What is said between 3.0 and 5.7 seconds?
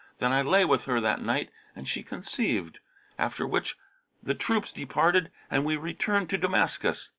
after which the troops departed and